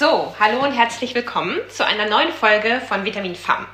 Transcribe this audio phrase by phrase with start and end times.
[0.00, 3.66] So, hallo und herzlich willkommen zu einer neuen Folge von Vitamin Fam.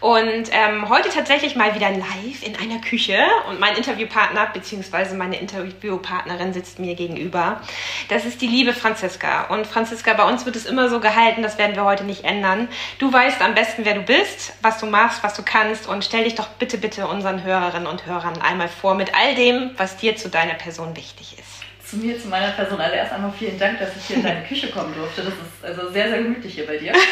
[0.00, 3.16] Und ähm, heute tatsächlich mal wieder live in einer Küche
[3.48, 5.14] und mein Interviewpartner bzw.
[5.14, 7.62] meine Interviewpartnerin sitzt mir gegenüber.
[8.10, 9.44] Das ist die liebe Franziska.
[9.44, 12.68] Und Franziska, bei uns wird es immer so gehalten, das werden wir heute nicht ändern.
[12.98, 16.24] Du weißt am besten, wer du bist, was du machst, was du kannst und stell
[16.24, 20.16] dich doch bitte, bitte unseren Hörerinnen und Hörern einmal vor mit all dem, was dir
[20.16, 21.51] zu deiner Person wichtig ist
[21.92, 22.80] zu mir, zu meiner Person.
[22.80, 25.20] Also erst einmal vielen Dank, dass ich hier in deine Küche kommen durfte.
[25.22, 26.94] Das ist also sehr, sehr gemütlich hier bei dir.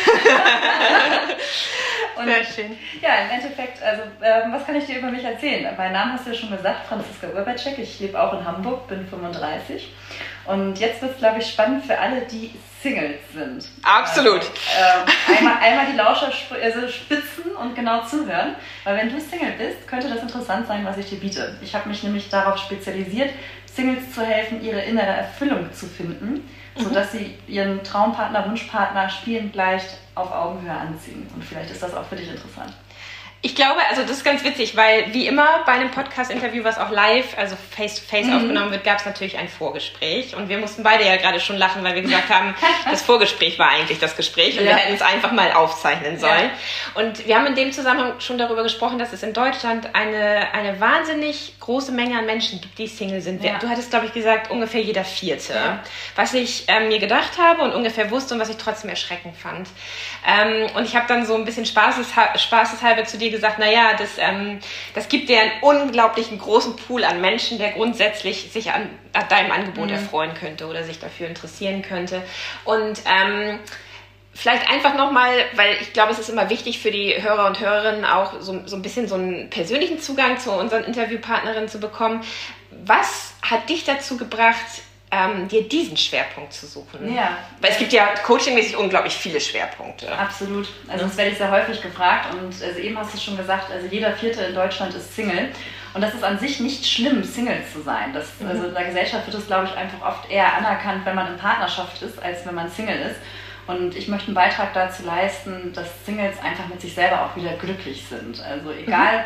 [2.16, 2.78] Und, sehr schön.
[3.00, 5.74] Ja, im Endeffekt, also ähm, was kann ich dir über mich erzählen?
[5.76, 7.78] Mein Name hast du ja schon gesagt, Franziska Urbacek.
[7.78, 9.94] Ich lebe auch in Hamburg, bin 35.
[10.46, 12.50] Und jetzt wird es, glaube ich, spannend für alle, die
[12.82, 13.68] Singles sind.
[13.82, 14.40] Absolut.
[14.40, 18.56] Also, ähm, einmal, einmal die Lauscher also spitzen und genau zuhören.
[18.84, 21.58] Weil wenn du Single bist, könnte das interessant sein, was ich dir biete.
[21.60, 23.30] Ich habe mich nämlich darauf spezialisiert,
[23.66, 26.82] Singles zu helfen, ihre innere Erfüllung zu finden, mhm.
[26.82, 31.28] sodass sie ihren Traumpartner, Wunschpartner spielend leicht auf Augenhöhe anziehen.
[31.34, 32.72] Und vielleicht ist das auch für dich interessant.
[33.42, 36.90] Ich glaube, also das ist ganz witzig, weil wie immer bei einem Podcast-Interview, was auch
[36.90, 38.36] live, also face-to-face -face mhm.
[38.36, 40.36] aufgenommen wird, gab es natürlich ein Vorgespräch.
[40.36, 42.54] Und wir mussten beide ja gerade schon lachen, weil wir gesagt haben,
[42.90, 44.72] das Vorgespräch war eigentlich das Gespräch und ja.
[44.72, 46.50] wir hätten es einfach mal aufzeichnen sollen.
[46.94, 47.02] Ja.
[47.02, 50.78] Und wir haben in dem Zusammenhang schon darüber gesprochen, dass es in Deutschland eine, eine
[50.78, 53.42] wahnsinnig große Menge an Menschen gibt, die Single sind.
[53.42, 53.58] Ja.
[53.58, 55.78] Du hattest, glaube ich, gesagt, ungefähr jeder Vierte.
[56.14, 59.66] Was ich ähm, mir gedacht habe und ungefähr wusste und was ich trotzdem erschreckend fand.
[60.28, 64.58] Ähm, und ich habe dann so ein bisschen spaßeshalber zu dir gesagt, naja, das, ähm,
[64.94, 69.52] das gibt dir einen unglaublichen großen Pool an Menschen, der grundsätzlich sich an, an deinem
[69.52, 69.94] Angebot mhm.
[69.94, 72.22] erfreuen könnte oder sich dafür interessieren könnte.
[72.64, 73.58] Und ähm,
[74.34, 78.04] vielleicht einfach nochmal, weil ich glaube, es ist immer wichtig für die Hörer und Hörerinnen
[78.04, 82.22] auch so, so ein bisschen so einen persönlichen Zugang zu unseren Interviewpartnerinnen zu bekommen.
[82.70, 84.56] Was hat dich dazu gebracht,
[85.10, 87.12] ähm, dir diesen Schwerpunkt zu suchen.
[87.12, 87.36] Ja.
[87.60, 90.10] Weil es gibt ja coachingmäßig unglaublich viele Schwerpunkte.
[90.16, 90.68] Absolut.
[90.88, 93.86] Also das werde ich sehr häufig gefragt und also eben hast du schon gesagt, also
[93.88, 95.48] jeder Vierte in Deutschland ist Single.
[95.92, 98.12] Und das ist an sich nicht schlimm, Single zu sein.
[98.12, 98.48] Das, mhm.
[98.48, 101.36] Also in der Gesellschaft wird es, glaube ich, einfach oft eher anerkannt, wenn man in
[101.36, 103.16] Partnerschaft ist, als wenn man Single ist.
[103.66, 107.54] Und ich möchte einen Beitrag dazu leisten, dass Singles einfach mit sich selber auch wieder
[107.54, 108.40] glücklich sind.
[108.40, 109.18] Also egal.
[109.18, 109.24] Mhm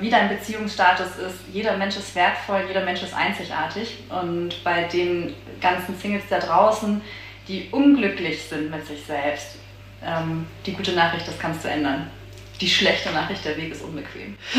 [0.00, 1.38] wie dein Beziehungsstatus ist.
[1.52, 3.98] Jeder Mensch ist wertvoll, jeder Mensch ist einzigartig.
[4.08, 7.00] Und bei den ganzen Singles da draußen,
[7.48, 9.56] die unglücklich sind mit sich selbst,
[10.04, 12.10] ähm, die gute Nachricht, das kannst du ändern.
[12.60, 14.36] Die schlechte Nachricht, der Weg ist unbequem.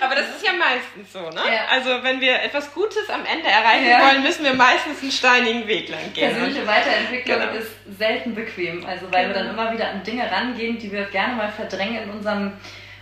[0.00, 1.40] Aber das ist ja meistens so, ne?
[1.46, 1.66] Ja.
[1.70, 4.06] Also wenn wir etwas Gutes am Ende erreichen ja.
[4.06, 6.30] wollen, müssen wir meistens einen steinigen Weg lang gehen.
[6.30, 7.52] Persönliche Weiterentwicklung genau.
[7.52, 8.84] ist selten bequem.
[8.86, 9.34] Also weil genau.
[9.34, 12.52] wir dann immer wieder an Dinge rangehen, die wir gerne mal verdrängen in unserem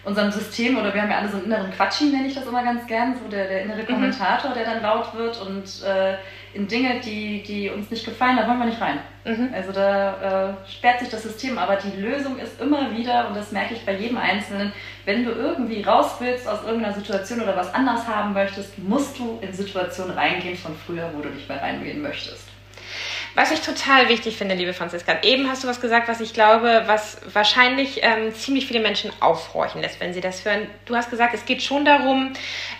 [0.04, 2.62] unserem System oder wir haben ja alle so einen inneren Quatschi, nenne ich das immer
[2.62, 3.86] ganz gern, so der, der innere mhm.
[3.86, 6.16] Kommentator, der dann laut wird und äh,
[6.52, 9.00] in Dinge, die, die uns nicht gefallen, da wollen wir nicht rein.
[9.24, 9.50] Mhm.
[9.52, 13.50] Also da äh, sperrt sich das System, aber die Lösung ist immer wieder, und das
[13.50, 14.72] merke ich bei jedem Einzelnen,
[15.04, 19.38] wenn du irgendwie raus willst aus irgendeiner Situation oder was anders haben möchtest, musst du
[19.40, 22.53] in Situationen reingehen von früher, wo du nicht mehr reingehen möchtest.
[23.34, 26.84] Was ich total wichtig finde, liebe Franziska, eben hast du was gesagt, was ich glaube,
[26.86, 30.68] was wahrscheinlich ähm, ziemlich viele Menschen aufhorchen lässt, wenn sie das hören.
[30.84, 32.32] Du hast gesagt, es geht schon darum,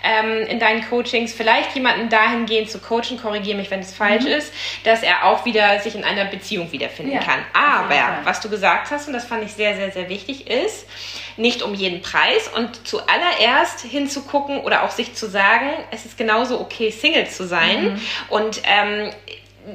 [0.04, 4.30] ähm, in deinen Coachings vielleicht jemanden dahingehend zu coachen, korrigiere mich, wenn es falsch mhm.
[4.30, 4.52] ist,
[4.84, 7.40] dass er auch wieder sich in einer Beziehung wiederfinden ja, kann.
[7.52, 10.86] Aber was du gesagt hast, und das fand ich sehr, sehr, sehr wichtig, ist,
[11.36, 16.60] nicht um jeden Preis und zuallererst hinzugucken oder auch sich zu sagen, es ist genauso
[16.60, 17.94] okay, Single zu sein.
[17.94, 18.00] Mhm.
[18.28, 19.10] Und ähm,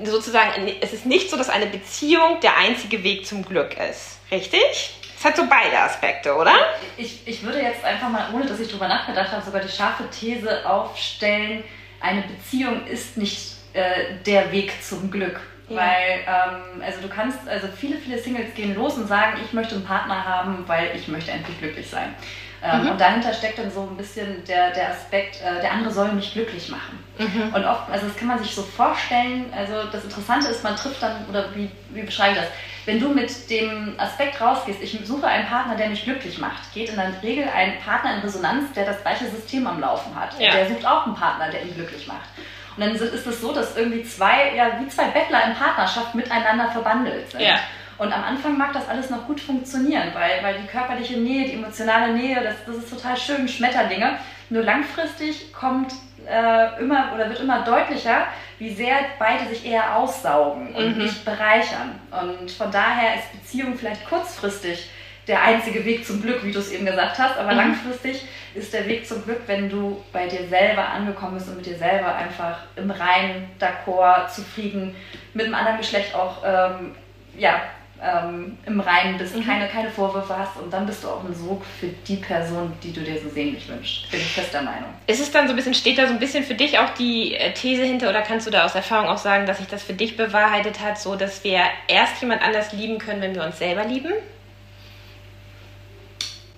[0.04, 4.20] sozusagen, es ist nicht so, dass eine Beziehung der einzige Weg zum Glück ist.
[4.32, 4.96] Richtig?
[5.18, 6.54] Es hat so beide Aspekte, oder?
[6.96, 10.10] Ich, ich würde jetzt einfach mal, ohne dass ich darüber nachgedacht habe, sogar die scharfe
[10.10, 11.64] These aufstellen,
[12.00, 15.40] eine Beziehung ist nicht äh, der Weg zum Glück.
[15.68, 15.78] Ja.
[15.78, 19.76] Weil, ähm, also du kannst, also viele, viele Singles gehen los und sagen, ich möchte
[19.76, 22.16] einen Partner haben, weil ich möchte endlich glücklich sein.
[22.62, 22.92] Ähm, mhm.
[22.92, 26.34] Und dahinter steckt dann so ein bisschen der, der Aspekt, äh, der andere soll mich
[26.34, 27.04] glücklich machen.
[27.18, 27.54] Mhm.
[27.54, 31.02] Und oft, also das kann man sich so vorstellen, also das Interessante ist, man trifft
[31.02, 32.50] dann, oder wie, wie beschreibe ich das?
[32.86, 36.90] Wenn du mit dem Aspekt rausgehst, ich suche einen Partner, der mich glücklich macht, geht
[36.90, 40.40] in der Regel ein Partner in Resonanz, der das gleiche System am Laufen hat.
[40.40, 40.52] Ja.
[40.52, 42.30] Der sucht auch einen Partner, der ihn glücklich macht.
[42.76, 46.72] Und dann ist es so, dass irgendwie zwei, ja, wie zwei Bettler in Partnerschaft miteinander
[46.72, 47.42] verbandelt sind.
[47.42, 47.60] Ja.
[48.00, 51.54] Und am Anfang mag das alles noch gut funktionieren, weil, weil die körperliche Nähe, die
[51.54, 54.18] emotionale Nähe, das, das ist total schön, Schmetterlinge.
[54.50, 55.92] Nur langfristig kommt
[56.26, 61.04] äh, immer oder wird immer deutlicher, wie sehr beide sich eher aussaugen und mhm.
[61.04, 62.00] nicht bereichern.
[62.10, 64.90] Und von daher ist Beziehung vielleicht kurzfristig
[65.28, 67.38] der einzige Weg zum Glück, wie du es eben gesagt hast.
[67.38, 67.58] Aber mhm.
[67.58, 68.24] langfristig
[68.56, 71.78] ist der Weg zum Glück, wenn du bei dir selber angekommen bist und mit dir
[71.78, 74.96] selber einfach im Reinen, d'accord, zufrieden,
[75.34, 76.96] mit einem anderen Geschlecht auch ähm,
[77.38, 77.62] ja,
[78.02, 79.46] ähm, im Reinen bist, mhm.
[79.46, 82.94] keine, keine Vorwürfe hast und dann bist du auch ein Sog für die Person, die
[82.94, 84.10] du dir so sehnlich wünschst.
[84.10, 84.90] Bin ich fester Meinung.
[85.08, 87.36] Ist es dann so ein bisschen, steht da so ein bisschen für dich auch die
[87.36, 89.94] äh, These hinter oder kannst du da aus Erfahrung auch sagen, dass sich das für
[89.94, 93.84] dich bewahrheitet hat, so dass wir erst jemand anders lieben können, wenn wir uns selber
[93.84, 94.14] lieben?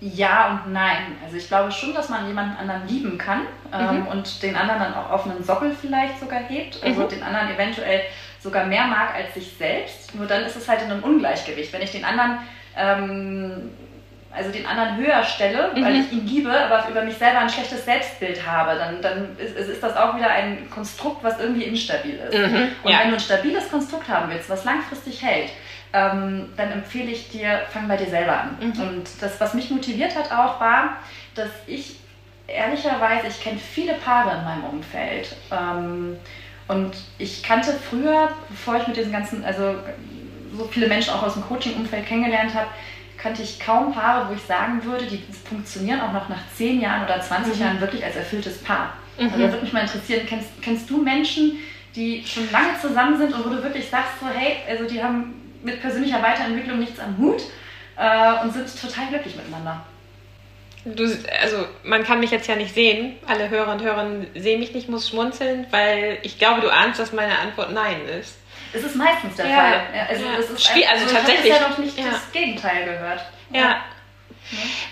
[0.01, 1.15] Ja und nein.
[1.23, 3.41] Also ich glaube schon, dass man jemanden anderen lieben kann
[3.71, 4.07] ähm, mhm.
[4.07, 6.83] und den anderen dann auch auf einen Sockel vielleicht sogar hebt.
[6.83, 7.09] Also mhm.
[7.09, 8.01] den anderen eventuell
[8.41, 10.15] sogar mehr mag als sich selbst.
[10.15, 11.71] Nur dann ist es halt in einem Ungleichgewicht.
[11.71, 12.39] Wenn ich den anderen,
[12.75, 13.71] ähm,
[14.31, 15.83] also den anderen höher stelle, mhm.
[15.83, 19.55] weil ich ihn liebe, aber über mich selber ein schlechtes Selbstbild habe, dann, dann ist,
[19.55, 22.38] ist das auch wieder ein Konstrukt, was irgendwie instabil ist.
[22.38, 22.69] Mhm.
[22.83, 22.99] Und ja.
[23.01, 25.51] wenn du ein stabiles Konstrukt haben willst, was langfristig hält,
[25.93, 28.57] ähm, dann empfehle ich dir, fang bei dir selber an.
[28.59, 28.81] Mhm.
[28.81, 30.97] Und das, was mich motiviert hat auch, war,
[31.35, 31.97] dass ich
[32.47, 35.35] ehrlicherweise, ich kenne viele Paare in meinem Umfeld.
[35.51, 36.17] Ähm,
[36.71, 39.75] und ich kannte früher, bevor ich mit diesen ganzen, also
[40.56, 42.68] so viele Menschen auch aus dem Coaching-Umfeld kennengelernt habe,
[43.18, 47.03] kannte ich kaum Paare, wo ich sagen würde, die funktionieren auch noch nach 10 Jahren
[47.03, 47.62] oder 20 mhm.
[47.62, 48.94] Jahren wirklich als erfülltes Paar.
[49.18, 49.25] Mhm.
[49.25, 51.57] Also da würde mich mal interessieren, kennst, kennst du Menschen,
[51.94, 55.33] die schon lange zusammen sind und wo du wirklich sagst, so hey, also die haben
[55.62, 57.41] mit persönlicher Weiterentwicklung nichts am Hut
[57.97, 59.83] äh, und sind total glücklich miteinander.
[60.83, 61.03] Du,
[61.41, 63.17] also man kann mich jetzt ja nicht sehen.
[63.27, 67.13] Alle Hörer und Hörerinnen sehen mich nicht, muss schmunzeln, weil ich glaube, du ahnst, dass
[67.13, 68.37] meine Antwort Nein ist.
[68.73, 69.55] Es ist meistens der ja.
[69.57, 69.81] Fall.
[70.09, 70.37] Also, ja.
[70.37, 71.45] das ist Spiel, also, also tatsächlich.
[71.47, 72.05] Ich habe ja noch nicht ja.
[72.11, 73.21] das Gegenteil gehört.
[73.51, 73.83] Ja.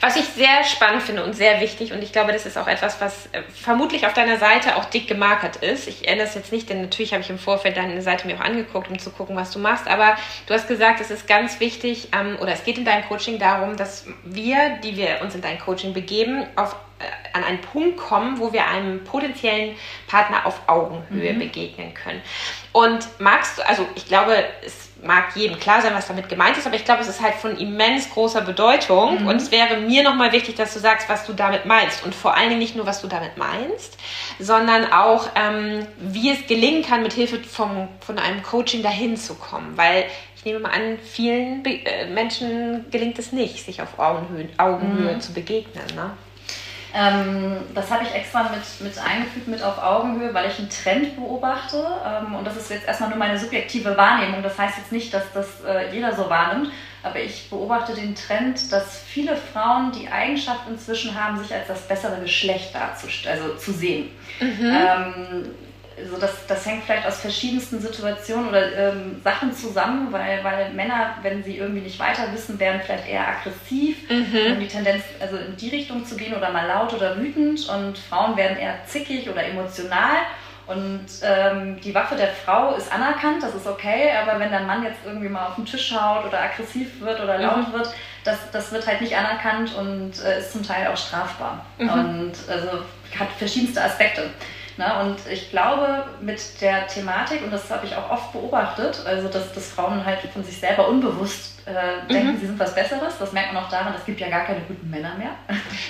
[0.01, 3.01] Was ich sehr spannend finde und sehr wichtig, und ich glaube, das ist auch etwas,
[3.01, 5.87] was äh, vermutlich auf deiner Seite auch dick gemarkert ist.
[5.87, 8.45] Ich ändere es jetzt nicht, denn natürlich habe ich im Vorfeld deine Seite mir auch
[8.45, 9.87] angeguckt, um zu gucken, was du machst.
[9.87, 10.15] Aber
[10.47, 13.75] du hast gesagt, es ist ganz wichtig, ähm, oder es geht in deinem Coaching darum,
[13.75, 18.39] dass wir, die wir uns in dein Coaching begeben, auf äh, an einen Punkt kommen,
[18.39, 19.75] wo wir einem potenziellen
[20.07, 21.39] Partner auf Augenhöhe mhm.
[21.39, 22.21] begegnen können.
[22.71, 26.67] Und magst du, also ich glaube, es mag jedem klar sein, was damit gemeint ist,
[26.67, 29.27] aber ich glaube, es ist halt von immens großer Bedeutung mhm.
[29.27, 32.35] und es wäre mir nochmal wichtig, dass du sagst, was du damit meinst und vor
[32.35, 33.97] allen Dingen nicht nur, was du damit meinst,
[34.39, 39.35] sondern auch, ähm, wie es gelingen kann, mit Hilfe vom, von einem Coaching dahin zu
[39.35, 40.05] kommen, weil
[40.35, 45.15] ich nehme mal an, vielen Be äh, Menschen gelingt es nicht, sich auf Augenhöhe, Augenhöhe
[45.15, 45.21] mhm.
[45.21, 45.83] zu begegnen.
[45.95, 46.11] Ne?
[46.93, 51.15] Ähm, das habe ich extra mit, mit eingefügt, mit auf Augenhöhe, weil ich einen Trend
[51.15, 51.83] beobachte.
[52.05, 54.41] Ähm, und das ist jetzt erstmal nur meine subjektive Wahrnehmung.
[54.41, 56.71] Das heißt jetzt nicht, dass das äh, jeder so wahrnimmt.
[57.01, 61.87] Aber ich beobachte den Trend, dass viele Frauen die Eigenschaft inzwischen haben, sich als das
[61.87, 64.09] bessere Geschlecht darzustellen, also zu sehen.
[64.41, 64.59] Mhm.
[64.61, 65.45] Ähm,
[66.03, 71.15] also das, das hängt vielleicht aus verschiedensten Situationen oder ähm, Sachen zusammen, weil, weil Männer,
[71.21, 74.51] wenn sie irgendwie nicht weiter wissen, werden vielleicht eher aggressiv, mhm.
[74.51, 77.97] haben die Tendenz, also in die Richtung zu gehen oder mal laut oder wütend und
[77.97, 80.17] Frauen werden eher zickig oder emotional.
[80.69, 84.83] Und ähm, die Waffe der Frau ist anerkannt, das ist okay, aber wenn der Mann
[84.83, 87.73] jetzt irgendwie mal auf den Tisch haut oder aggressiv wird oder laut mhm.
[87.73, 87.89] wird,
[88.23, 91.65] das, das wird halt nicht anerkannt und äh, ist zum Teil auch strafbar.
[91.79, 91.89] Mhm.
[91.89, 92.83] Und also
[93.17, 94.29] hat verschiedenste Aspekte.
[94.79, 94.85] Ne?
[95.01, 99.51] Und ich glaube, mit der Thematik, und das habe ich auch oft beobachtet, also dass,
[99.51, 102.39] dass Frauen halt von sich selber unbewusst äh, denken, mhm.
[102.39, 104.89] sie sind was Besseres, das merkt man auch daran, es gibt ja gar keine guten
[104.89, 105.31] Männer mehr.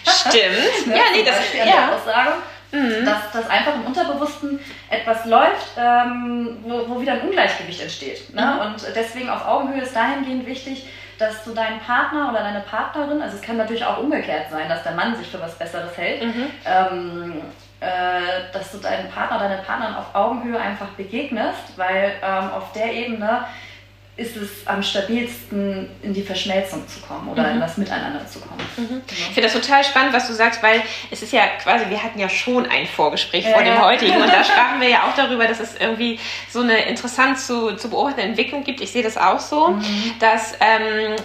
[0.04, 0.88] Stimmt.
[0.88, 0.98] ne?
[0.98, 1.94] ja, nee, das ist ja.
[1.94, 2.32] Aussage.
[2.72, 3.06] Mhm.
[3.06, 4.60] Dass, dass einfach im Unterbewussten
[4.90, 8.34] etwas läuft, ähm, wo, wo wieder ein Ungleichgewicht entsteht.
[8.34, 8.42] Ne?
[8.42, 8.60] Mhm.
[8.60, 10.88] Und deswegen auf Augenhöhe ist dahingehend wichtig,
[11.20, 14.82] dass du deinen Partner oder deine Partnerin, also es kann natürlich auch umgekehrt sein, dass
[14.82, 16.46] der Mann sich für was Besseres hält, mhm.
[16.66, 17.42] ähm,
[17.80, 22.92] äh, dass du deinen Partner, deine Partnerin auf Augenhöhe einfach begegnest, weil ähm, auf der
[22.94, 23.46] Ebene
[24.20, 27.54] ist es am stabilsten, in die Verschmelzung zu kommen oder mhm.
[27.54, 28.62] in das Miteinander zu kommen.
[28.76, 28.88] Mhm.
[28.88, 29.02] Genau.
[29.08, 32.20] Ich finde das total spannend, was du sagst, weil es ist ja quasi, wir hatten
[32.20, 33.54] ja schon ein Vorgespräch äh.
[33.54, 36.20] vor dem heutigen und da sprachen wir ja auch darüber, dass es irgendwie
[36.50, 38.82] so eine interessant zu, zu beobachtende Entwicklung gibt.
[38.82, 40.14] Ich sehe das auch so, mhm.
[40.20, 41.16] dass ähm,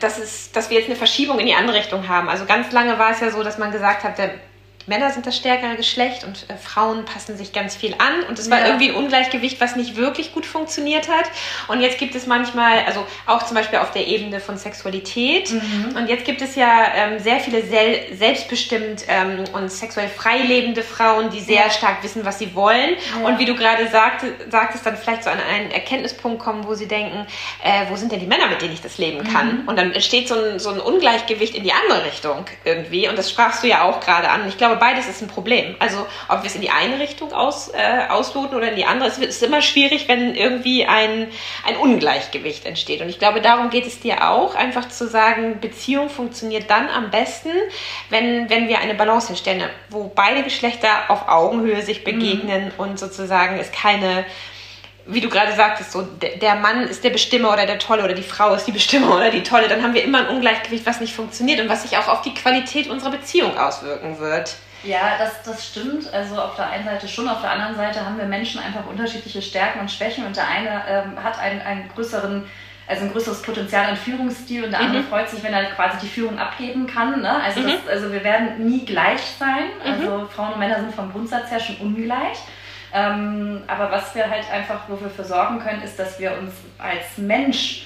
[0.00, 2.28] dass, es, dass wir jetzt eine Verschiebung in die andere Richtung haben.
[2.28, 4.30] Also ganz lange war es ja so, dass man gesagt hat, der
[4.88, 8.22] Männer sind das stärkere Geschlecht und äh, Frauen passen sich ganz viel an.
[8.28, 8.66] Und es war ja.
[8.66, 11.26] irgendwie ein Ungleichgewicht, was nicht wirklich gut funktioniert hat.
[11.68, 15.52] Und jetzt gibt es manchmal, also auch zum Beispiel auf der Ebene von Sexualität.
[15.52, 15.94] Mhm.
[15.96, 20.82] Und jetzt gibt es ja ähm, sehr viele sel selbstbestimmt ähm, und sexuell frei lebende
[20.82, 21.70] Frauen, die sehr ja.
[21.70, 22.96] stark wissen, was sie wollen.
[23.20, 23.26] Ja.
[23.28, 26.88] Und wie du gerade sagte, sagtest, dann vielleicht so an einen Erkenntnispunkt kommen, wo sie
[26.88, 27.26] denken,
[27.62, 29.62] äh, wo sind denn die Männer, mit denen ich das leben kann?
[29.62, 29.68] Mhm.
[29.68, 33.08] Und dann entsteht so ein, so ein Ungleichgewicht in die andere Richtung irgendwie.
[33.08, 34.48] Und das sprachst du ja auch gerade an.
[34.48, 35.76] Ich glaube, beides ist ein Problem.
[35.78, 39.08] Also ob wir es in die eine Richtung aus, äh, ausloten oder in die andere,
[39.08, 41.28] es ist immer schwierig, wenn irgendwie ein,
[41.66, 43.00] ein Ungleichgewicht entsteht.
[43.00, 47.10] Und ich glaube, darum geht es dir auch, einfach zu sagen, Beziehung funktioniert dann am
[47.10, 47.50] besten,
[48.10, 52.72] wenn, wenn wir eine Balance herstellen, wo beide Geschlechter auf Augenhöhe sich begegnen mhm.
[52.78, 54.24] und sozusagen es keine
[55.10, 58.22] wie du gerade sagtest, so der Mann ist der Bestimmer oder der Tolle oder die
[58.22, 61.14] Frau ist die Bestimmer oder die Tolle, dann haben wir immer ein Ungleichgewicht, was nicht
[61.14, 64.56] funktioniert und was sich auch auf die Qualität unserer Beziehung auswirken wird.
[64.88, 66.12] Ja, das, das stimmt.
[66.12, 69.42] Also auf der einen Seite schon, auf der anderen Seite haben wir Menschen einfach unterschiedliche
[69.42, 72.46] Stärken und Schwächen und der eine ähm, hat einen, einen größeren
[72.88, 75.08] also ein größeres Potenzial an Führungsstil und der andere mhm.
[75.08, 77.20] freut sich, wenn er quasi die Führung abgeben kann.
[77.20, 77.42] Ne?
[77.42, 77.66] Also, mhm.
[77.66, 79.64] das, also wir werden nie gleich sein.
[79.84, 79.92] Mhm.
[79.92, 82.38] Also Frauen und Männer sind vom Grundsatz her schon ungleich.
[82.94, 87.18] Ähm, aber was wir halt einfach, wo wir sorgen können, ist, dass wir uns als
[87.18, 87.84] Mensch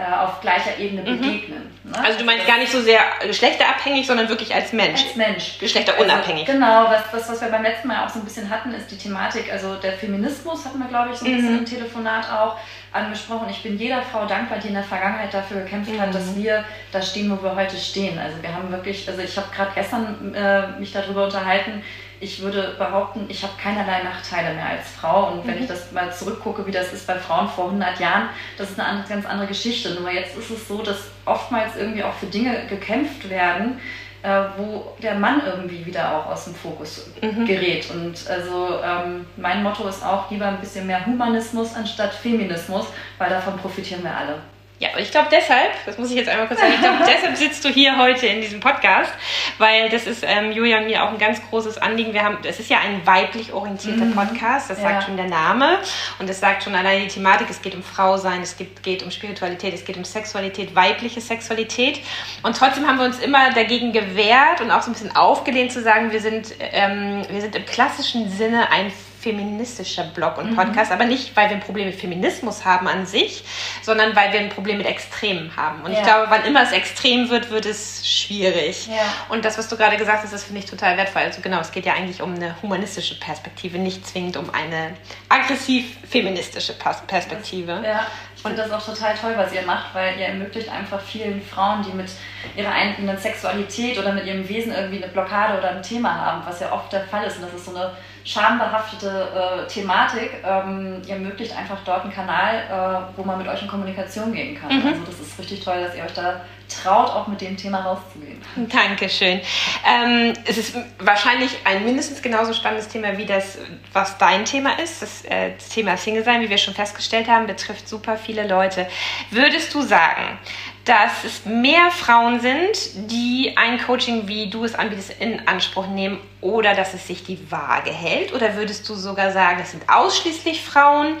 [0.00, 1.18] auf gleicher Ebene mhm.
[1.18, 1.70] begegnen.
[1.84, 2.04] Ne?
[2.04, 5.02] Also du meinst gar nicht so sehr geschlechterabhängig, sondern wirklich als Mensch.
[5.04, 5.58] Als Mensch.
[5.58, 6.48] Geschlechterunabhängig.
[6.48, 8.90] Also, genau, das, das, was wir beim letzten Mal auch so ein bisschen hatten, ist
[8.90, 11.58] die Thematik, also der Feminismus hatten wir, glaube ich, so ein bisschen mhm.
[11.58, 12.56] im Telefonat auch
[12.92, 13.48] angesprochen.
[13.50, 16.42] Ich bin jeder Frau dankbar, die in der Vergangenheit dafür gekämpft hat, dass mhm.
[16.42, 18.18] wir da stehen, wo wir heute stehen.
[18.18, 21.82] Also wir haben wirklich, also ich habe gerade gestern äh, mich darüber unterhalten,
[22.20, 25.32] ich würde behaupten, ich habe keinerlei Nachteile mehr als Frau.
[25.32, 25.62] Und wenn mhm.
[25.62, 29.04] ich das mal zurückgucke, wie das ist bei Frauen vor 100 Jahren, das ist eine
[29.08, 29.94] ganz andere Geschichte.
[29.94, 33.80] Nur jetzt ist es so, dass oftmals irgendwie auch für Dinge gekämpft werden,
[34.22, 37.46] äh, wo der Mann irgendwie wieder auch aus dem Fokus mhm.
[37.46, 37.90] gerät.
[37.90, 42.86] Und also ähm, mein Motto ist auch lieber ein bisschen mehr Humanismus anstatt Feminismus,
[43.16, 44.34] weil davon profitieren wir alle.
[44.80, 47.36] Ja, und ich glaube deshalb, das muss ich jetzt einmal kurz sagen, ich glaube deshalb
[47.36, 49.12] sitzt du hier heute in diesem Podcast,
[49.58, 52.14] weil das ist ähm, Julia und mir auch ein ganz großes Anliegen.
[52.14, 54.14] Wir haben, es ist ja ein weiblich orientierter mhm.
[54.14, 54.88] Podcast, das ja.
[54.88, 55.80] sagt schon der Name
[56.18, 59.10] und das sagt schon allein die Thematik, es geht um Frausein, es geht, geht um
[59.10, 62.00] Spiritualität, es geht um Sexualität, weibliche Sexualität
[62.42, 65.82] und trotzdem haben wir uns immer dagegen gewehrt und auch so ein bisschen aufgelehnt zu
[65.82, 70.56] sagen, wir sind, ähm, wir sind im klassischen Sinne ein feministischer Blog und mhm.
[70.56, 70.96] Podcast, mhm.
[70.96, 73.44] aber nicht, weil wir ein Problem mit Feminismus haben an sich,
[73.82, 75.82] sondern weil wir ein Problem mit Extremen haben.
[75.82, 75.98] Und ja.
[75.98, 78.86] ich glaube, wann immer es extrem wird, wird es schwierig.
[78.86, 78.94] Ja.
[79.28, 81.22] Und das, was du gerade gesagt hast, das finde ich total wertvoll.
[81.22, 84.96] Also genau, es geht ja eigentlich um eine humanistische Perspektive, nicht zwingend um eine
[85.28, 86.74] aggressiv-feministische
[87.06, 87.82] Perspektive.
[87.84, 91.42] Ja, ich finde das auch total toll, was ihr macht, weil ihr ermöglicht einfach vielen
[91.42, 92.10] Frauen, die mit
[92.56, 96.60] ihrer eigenen Sexualität oder mit ihrem Wesen irgendwie eine Blockade oder ein Thema haben, was
[96.60, 97.36] ja oft der Fall ist.
[97.36, 97.92] Und das ist so eine
[98.24, 103.68] schambehaftete äh, Thematik ähm, ermöglicht einfach dort einen Kanal, äh, wo man mit euch in
[103.68, 104.76] Kommunikation gehen kann.
[104.76, 104.86] Mhm.
[104.86, 108.40] Also das ist richtig toll, dass ihr euch da traut, auch mit dem Thema rauszugehen.
[108.56, 109.40] Dankeschön.
[109.86, 113.58] Ähm, es ist wahrscheinlich ein mindestens genauso spannendes Thema wie das,
[113.92, 115.02] was dein Thema ist.
[115.02, 118.86] Das, äh, das Thema Single sein, wie wir schon festgestellt haben, betrifft super viele Leute.
[119.30, 120.38] Würdest du sagen,
[120.84, 126.18] dass es mehr Frauen sind, die ein Coaching, wie du es anbietest, in Anspruch nehmen
[126.40, 128.32] oder dass es sich die Waage hält?
[128.32, 131.16] Oder würdest du sogar sagen, es sind ausschließlich Frauen,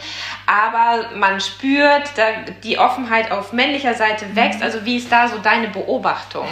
[0.46, 2.10] aber man spürt,
[2.64, 4.60] die Offenheit auf männlicher Seite wächst?
[4.60, 4.64] Mhm.
[4.64, 6.46] Also wie ist da so deine Beobachtung?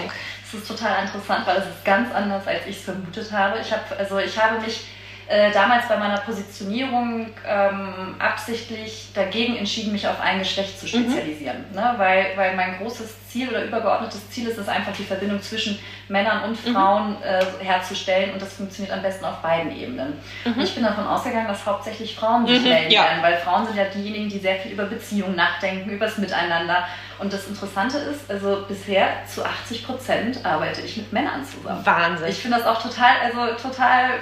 [0.51, 3.59] Das ist total interessant, weil es ist ganz anders, als ich es vermutet habe.
[3.61, 4.87] Ich, hab, also ich habe mich
[5.29, 11.05] äh, damals bei meiner Positionierung ähm, absichtlich dagegen entschieden, mich auf ein Geschlecht zu mhm.
[11.05, 11.67] spezialisieren.
[11.69, 11.77] Mhm.
[11.77, 11.95] Ne?
[11.99, 16.45] Weil, weil mein großes Ziel oder übergeordnetes Ziel ist es einfach, die Verbindung zwischen Männern
[16.45, 16.73] und mhm.
[16.73, 17.17] Frauen mhm.
[17.23, 20.15] äh, herzustellen und das funktioniert am besten auf beiden Ebenen.
[20.47, 20.55] Mhm.
[20.55, 23.03] Und ich bin davon ausgegangen, dass hauptsächlich Frauen sich mhm, melden ja.
[23.03, 26.89] werden, weil Frauen sind ja diejenigen, die sehr viel über Beziehungen nachdenken, über das Miteinander.
[27.19, 31.85] Und das Interessante ist, also bisher zu 80 Prozent arbeite ich mit Männern zusammen.
[31.85, 32.29] Wahnsinn.
[32.29, 34.13] Ich finde das auch total, also total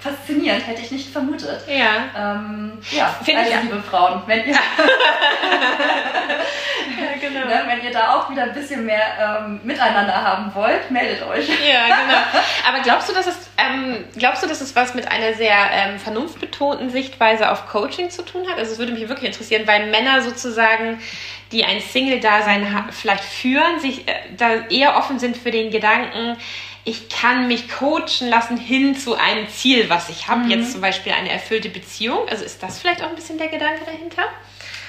[0.00, 1.62] faszinierend, hätte ich nicht vermutet.
[1.68, 2.34] Ja.
[2.34, 4.60] Ähm, ja, Find also, liebe Frauen, wenn ihr, ja,
[7.20, 7.46] genau.
[7.46, 11.48] ne, wenn ihr da auch wieder ein bisschen mehr ähm, miteinander haben wollt, meldet euch.
[11.48, 12.18] Ja, genau.
[12.68, 15.98] Aber glaubst du, dass es, ähm, glaubst du, dass es was mit einer sehr ähm,
[15.98, 18.58] vernunftbetonten Sichtweise auf Coaching zu tun hat?
[18.58, 21.00] Also es würde mich wirklich interessieren, weil Männer sozusagen
[21.52, 26.36] die ein Single-Dasein vielleicht führen, sich äh, da eher offen sind für den Gedanken,
[26.88, 30.44] ich kann mich coachen lassen hin zu einem Ziel, was ich habe.
[30.44, 30.50] Mhm.
[30.50, 32.26] Jetzt zum Beispiel eine erfüllte Beziehung.
[32.28, 34.22] Also ist das vielleicht auch ein bisschen der Gedanke dahinter?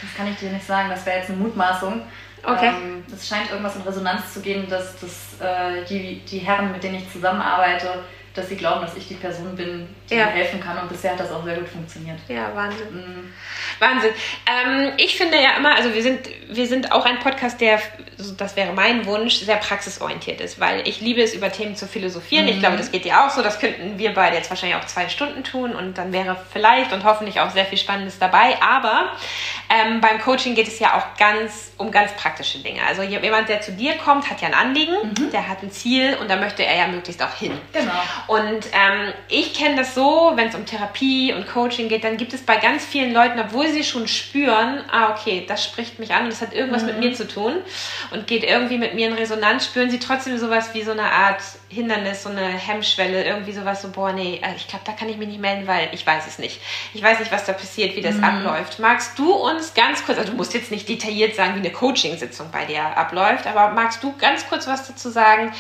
[0.01, 0.89] Das kann ich dir nicht sagen.
[0.89, 2.01] Das wäre jetzt eine Mutmaßung.
[2.41, 2.69] Okay.
[2.69, 6.81] Ähm, es scheint irgendwas in Resonanz zu gehen, dass, dass äh, die, die Herren, mit
[6.83, 10.25] denen ich zusammenarbeite, dass sie glauben, dass ich die Person bin, die ja.
[10.25, 10.77] mir helfen kann.
[10.77, 12.19] Und bisher hat das auch sehr gut funktioniert.
[12.27, 12.87] Ja, Wahnsinn.
[12.91, 13.33] Mhm.
[13.79, 14.11] Wahnsinn.
[14.45, 17.79] Ähm, ich finde ja immer, also wir sind, wir sind auch ein Podcast, der
[18.37, 22.45] das wäre mein Wunsch, sehr praxisorientiert ist, weil ich liebe es, über Themen zu philosophieren.
[22.45, 22.51] Mhm.
[22.51, 23.41] Ich glaube, das geht dir auch so.
[23.41, 27.03] Das könnten wir beide jetzt wahrscheinlich auch zwei Stunden tun und dann wäre vielleicht und
[27.03, 28.61] hoffentlich auch sehr viel Spannendes dabei.
[28.61, 29.13] Aber
[29.69, 32.81] ähm, beim Coaching geht es ja auch ganz um ganz praktische Dinge.
[32.85, 35.31] Also jemand, der zu dir kommt, hat ja ein Anliegen, Mhm.
[35.31, 37.57] der hat ein Ziel und da möchte er ja möglichst auch hin.
[37.71, 37.91] Genau.
[38.27, 42.33] Und ähm, ich kenne das so, wenn es um Therapie und Coaching geht, dann gibt
[42.33, 46.23] es bei ganz vielen Leuten, obwohl sie schon spüren, ah, okay, das spricht mich an
[46.23, 47.55] und das hat irgendwas mit mir zu tun
[48.11, 51.41] und geht irgendwie mit mir in Resonanz, spüren sie trotzdem sowas wie so eine Art
[51.69, 55.17] Hindernis, so eine Hemmschwelle, irgendwie sowas so, boah, nee, äh, ich glaube, da kann ich
[55.17, 56.59] mich nicht melden, weil ich weiß es nicht.
[56.93, 58.79] Ich weiß nicht, was da passiert, wie das abläuft.
[58.79, 62.47] Magst du uns ganz kurz, also du musst jetzt nicht detailliert sagen, wie eine Coaching-Sitzung
[62.51, 65.53] bei dir abläuft, aber magst du ganz kurz was dazu sagen,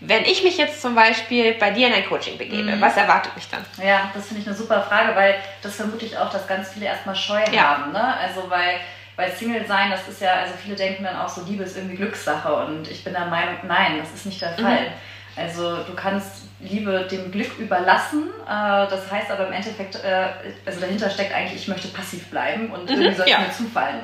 [0.00, 3.48] wenn ich mich jetzt zum Beispiel bei dir in ein Coaching begebe, was erwartet mich
[3.48, 3.64] dann?
[3.82, 7.16] Ja, das finde ich eine super Frage, weil das vermutlich auch, dass ganz viele erstmal
[7.16, 7.78] Scheu Ja.
[7.78, 7.92] haben.
[7.92, 8.16] Ne?
[8.18, 8.80] Also weil,
[9.16, 11.96] weil Single sein, das ist ja, also viele denken dann auch so, Liebe ist irgendwie
[11.96, 14.92] Glückssache und ich bin der Meinung, nein, das ist nicht der Fall.
[15.36, 20.28] Also du kannst Liebe dem Glück überlassen, äh, das heißt aber im Endeffekt, äh,
[20.64, 23.40] also dahinter steckt eigentlich, ich möchte passiv bleiben und irgendwie soll es ja.
[23.40, 24.00] mir zufallen.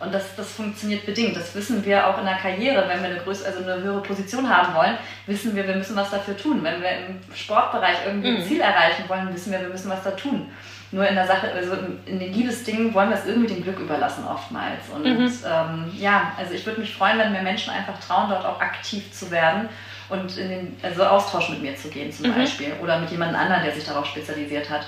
[0.00, 1.36] Und das, das funktioniert bedingt.
[1.36, 2.88] Das wissen wir auch in der Karriere.
[2.88, 6.10] Wenn wir eine, größere, also eine höhere Position haben wollen, wissen wir, wir müssen was
[6.10, 6.62] dafür tun.
[6.62, 10.10] Wenn wir im Sportbereich irgendwie ein Ziel erreichen wollen, wissen wir, wir müssen was da
[10.10, 10.50] tun.
[10.90, 14.24] Nur in der Sache, also in den Liebesdingen wollen wir es irgendwie dem Glück überlassen
[14.24, 14.88] oftmals.
[14.94, 18.60] Und ähm, ja, also ich würde mich freuen, wenn mir Menschen einfach trauen, dort auch
[18.60, 19.68] aktiv zu werden
[20.08, 23.64] und in den also Austausch mit mir zu gehen zum Beispiel oder mit jemand anderem,
[23.64, 24.86] der sich darauf spezialisiert hat.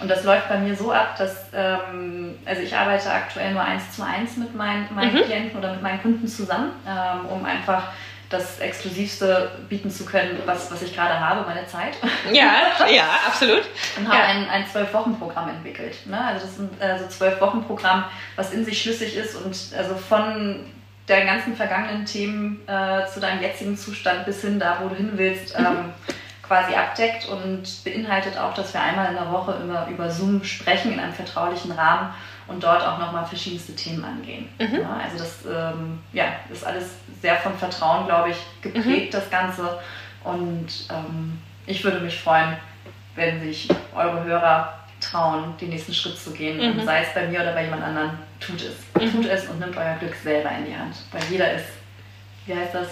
[0.00, 3.92] Und das läuft bei mir so ab, dass ähm, also ich arbeite aktuell nur eins
[3.94, 7.84] zu eins mit meinen, meinen Klienten oder mit meinen Kunden zusammen, ähm, um einfach
[8.28, 11.96] das Exklusivste bieten zu können, was, was ich gerade habe, meine Zeit.
[12.32, 13.62] Ja, ja, absolut.
[13.96, 14.24] Und habe Ja.
[14.24, 15.94] ein, ein Zwölf-Wochen-Programm entwickelt.
[16.06, 16.20] Ne?
[16.20, 18.04] Also das ist ein also Zwölf-Wochen-Programm,
[18.34, 20.66] was in sich schlüssig ist und also von
[21.06, 25.12] der ganzen vergangenen Themen äh, zu deinem jetzigen Zustand bis hin da, wo du hin
[25.14, 25.92] willst, ähm,
[26.46, 30.92] quasi abdeckt und beinhaltet auch, dass wir einmal in der Woche immer über Zoom sprechen
[30.92, 32.14] in einem vertraulichen Rahmen
[32.46, 34.48] und dort auch nochmal verschiedenste Themen angehen.
[34.58, 39.78] Ja, also das ähm, ja, ist alles sehr von Vertrauen, glaube ich, geprägt, das Ganze.
[40.22, 42.56] Und ähm, ich würde mich freuen,
[43.14, 46.60] wenn sich eure Hörer trauen, den nächsten Schritt zu gehen.
[46.60, 48.10] Und sei es bei mir oder bei jemand anderem,
[48.40, 49.12] tut es.
[49.12, 50.96] Tut es und nimmt euer Glück selber in die Hand.
[51.12, 51.66] Weil jeder ist,
[52.46, 52.88] wie heißt das?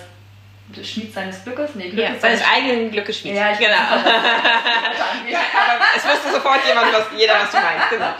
[0.82, 1.74] Schmied seines Glückes?
[1.74, 3.34] Nee, Glück Ja, seines eigenen Glückes Schmied.
[3.36, 3.74] Ja, ich genau.
[3.74, 5.38] ja.
[5.54, 7.90] Aber es wusste sofort jemand, was, jeder, was du meinst.
[7.90, 8.14] Genau.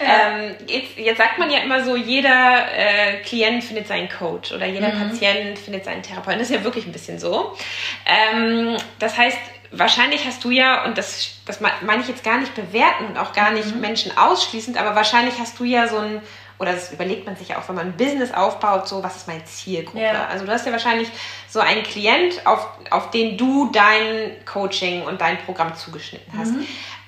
[0.00, 4.66] Ähm, jetzt, jetzt sagt man ja immer so, jeder äh, Klient findet seinen Coach oder
[4.66, 5.10] jeder Mhm.
[5.10, 6.38] Patient findet seinen Therapeuten.
[6.38, 7.56] Das ist ja wirklich ein bisschen so.
[8.06, 9.38] Ähm, das heißt,
[9.72, 13.18] wahrscheinlich hast du ja, und das, das me- meine ich jetzt gar nicht bewerten und
[13.18, 13.80] auch gar nicht Mhm.
[13.80, 16.22] Menschen ausschließend, aber wahrscheinlich hast du ja so ein,
[16.58, 19.28] oder das überlegt man sich ja auch, wenn man ein Business aufbaut, so, was ist
[19.28, 20.02] meine Zielgruppe?
[20.02, 20.26] Ja.
[20.26, 21.08] Also du hast ja wahrscheinlich
[21.48, 26.52] so einen Klient, auf, auf den du dein Coaching und dein Programm zugeschnitten hast.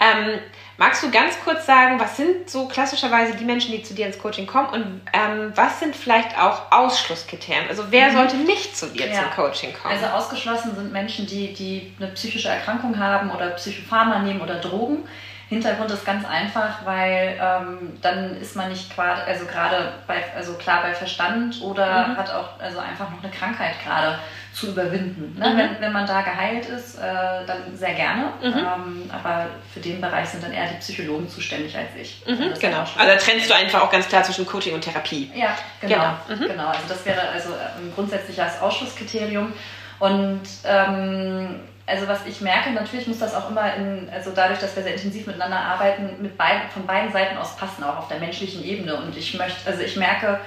[0.03, 0.39] Ähm,
[0.79, 4.19] magst du ganz kurz sagen, was sind so klassischerweise die Menschen, die zu dir ins
[4.19, 7.69] Coaching kommen und ähm, was sind vielleicht auch Ausschlusskriterien?
[7.69, 9.23] Also wer sollte nicht zu dir Ja.
[9.23, 9.93] zum Coaching kommen?
[9.95, 15.07] Also ausgeschlossen sind Menschen, die, die eine psychische Erkrankung haben oder Psychopharma nehmen oder Drogen.
[15.51, 20.55] Hintergrund ist ganz einfach, weil ähm, dann ist man nicht gerade, also gerade bei, also
[20.55, 22.17] klar bei Verstand oder Mhm.
[22.17, 24.19] hat auch also einfach noch eine Krankheit gerade
[24.55, 25.37] zu überwinden.
[25.39, 25.49] Ne?
[25.51, 25.59] Mhm.
[25.59, 27.03] Wenn, wenn man da geheilt ist, äh,
[27.47, 28.25] dann sehr gerne.
[28.43, 28.59] Mhm.
[28.59, 32.23] Ähm, aber für den Bereich sind dann eher die Psychologen zuständig als ich.
[32.27, 32.81] mhm, ist genau.
[32.81, 35.31] Also da trennst du einfach auch ganz klar zwischen Coaching und Therapie.
[35.35, 35.95] ja, genau.
[36.29, 36.41] Genau.
[36.41, 36.49] Mhm.
[36.49, 36.67] genau.
[36.69, 39.53] Also das wäre also ein grundsätzliches Ausschlusskriterium.
[39.99, 44.77] Und ähm, also was ich merke, natürlich muss das auch immer in, also dadurch, dass
[44.77, 48.19] wir sehr intensiv miteinander arbeiten, mit beiden, von beiden Seiten aus passen, auch auf der
[48.21, 48.95] menschlichen Ebene.
[48.97, 50.40] Und ich möchte, also ich merke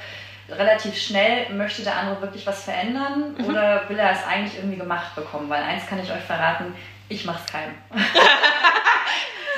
[0.50, 3.46] relativ schnell, möchte der andere wirklich was verändern Mhm.
[3.46, 5.50] oder will er es eigentlich irgendwie gemacht bekommen?
[5.50, 6.74] Weil eins kann ich euch verraten,
[7.10, 7.76] ich mache es keinem.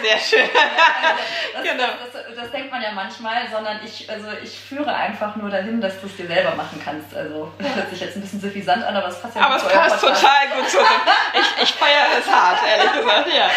[0.05, 0.49] Sehr schön.
[1.53, 1.83] Das, Genau.
[1.87, 5.79] das, das, das denkt man ja manchmal, sondern ich, also ich führe einfach nur dahin,
[5.81, 7.15] dass du es dir selber machen kannst.
[7.15, 9.63] Also das hört sich jetzt ein bisschen suffisant an, aber es passt ja Aber es
[9.63, 10.21] zu passt Podcast.
[10.21, 11.01] total gut zusammen.
[11.33, 13.27] Ich, ich feiere es hart, ehrlich gesagt.
[13.33, 13.49] Ja.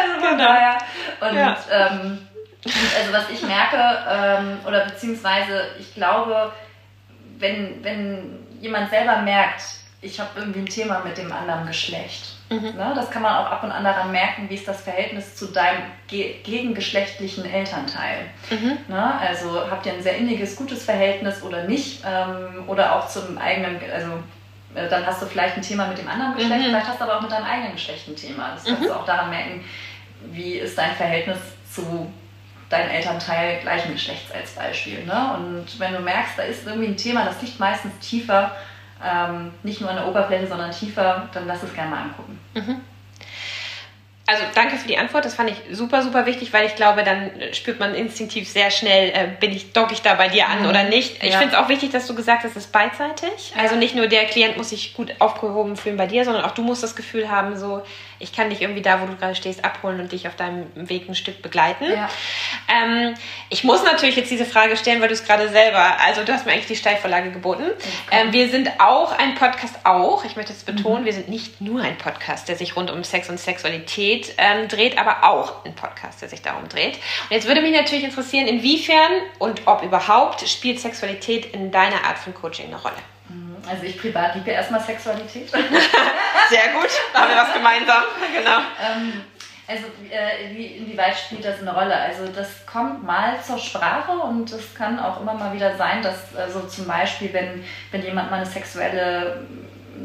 [0.00, 0.36] Also Genau.
[0.44, 0.78] daher.
[1.20, 1.56] Und Ja.
[1.70, 2.28] ähm,
[2.98, 6.52] also was ich merke, ähm, oder beziehungsweise ich glaube,
[7.38, 9.62] wenn, wenn jemand selber merkt,
[10.02, 13.62] ich habe irgendwie ein Thema mit dem anderen Geschlecht, ne, das kann man auch ab
[13.64, 18.26] und an daran merken, wie ist das Verhältnis zu deinem ge gegengeschlechtlichen Elternteil.
[18.88, 19.14] Ne?
[19.20, 22.02] Also habt ihr ein sehr inniges, gutes Verhältnis oder nicht?
[22.06, 24.12] Ähm, oder auch zum eigenen, also
[24.74, 26.70] äh, dann hast du vielleicht ein Thema mit dem anderen Geschlecht, Mhm.
[26.70, 28.50] vielleicht hast du aber auch mit deinem eigenen Geschlecht ein Thema.
[28.54, 29.64] Das kannst du auch daran merken,
[30.30, 31.38] wie ist dein Verhältnis
[31.70, 32.10] zu
[32.68, 35.04] deinem Elternteil gleichen Geschlechts als Beispiel.
[35.04, 35.34] Ne?
[35.36, 38.52] Und wenn du merkst, da ist irgendwie ein Thema, das liegt meistens tiefer
[39.04, 42.38] ähm, nicht nur an der Oberfläche, sondern tiefer, dann lass es gerne mal angucken.
[42.54, 42.80] Mhm.
[44.28, 47.30] Also danke für die Antwort, das fand ich super, super wichtig, weil ich glaube, dann
[47.52, 50.68] spürt man instinktiv sehr schnell, äh, bin ich, docke ich da bei dir an mhm.
[50.68, 51.22] oder nicht.
[51.22, 51.38] Ich ja.
[51.38, 53.52] finde es auch wichtig, dass du gesagt hast, es ist beidseitig.
[53.54, 53.62] Ja.
[53.62, 56.62] Also nicht nur der Klient muss sich gut aufgehoben fühlen bei dir, sondern auch du
[56.62, 57.84] musst das Gefühl haben, so,
[58.18, 61.08] ich kann dich irgendwie da, wo du gerade stehst, abholen und dich auf deinem Weg
[61.08, 61.84] ein Stück begleiten.
[61.84, 62.08] Ja.
[62.72, 63.14] Ähm,
[63.50, 66.46] ich muss natürlich jetzt diese Frage stellen, weil du es gerade selber, also du hast
[66.46, 67.64] mir eigentlich die Steilvorlage geboten.
[67.64, 67.90] Okay.
[68.10, 71.06] Ähm, wir sind auch ein Podcast auch, ich möchte es betonen, mhm.
[71.06, 74.98] wir sind nicht nur ein Podcast, der sich rund um Sex und Sexualität ähm, dreht,
[74.98, 76.94] aber auch ein Podcast, der sich darum dreht.
[76.94, 82.18] Und jetzt würde mich natürlich interessieren, inwiefern und ob überhaupt spielt Sexualität in deiner Art
[82.18, 82.96] von Coaching eine Rolle?
[83.68, 85.50] Also ich privat liebe erstmal Sexualität.
[86.48, 88.02] Sehr gut, da haben wir was gemeinsam.
[88.32, 88.58] Genau.
[88.80, 89.24] Ähm,
[89.68, 91.94] also äh, wie, inwieweit spielt das eine Rolle?
[91.94, 96.36] Also das kommt mal zur Sprache und es kann auch immer mal wieder sein, dass
[96.36, 99.44] also zum Beispiel, wenn, wenn jemand mal eine sexuelle